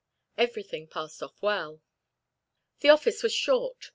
Everything 0.35 0.87
passed 0.87 1.21
off 1.21 1.39
well. 1.43 1.83
The 2.79 2.89
office 2.89 3.21
was 3.21 3.33
short. 3.35 3.89